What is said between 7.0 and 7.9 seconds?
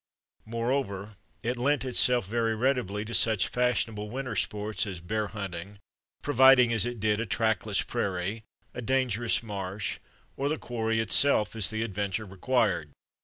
a trackless